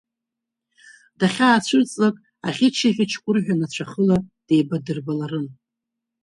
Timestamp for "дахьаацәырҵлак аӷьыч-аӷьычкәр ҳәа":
1.19-3.55